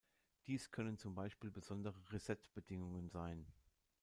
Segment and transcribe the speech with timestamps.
[0.47, 3.45] Dies können zum Beispiel besondere Reset-Bedingungen sein.